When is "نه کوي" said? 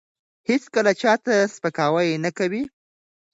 2.23-2.63